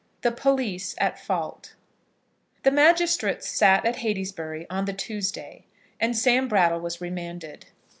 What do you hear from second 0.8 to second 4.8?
AT FAULT. The magistrates sat at Heytesbury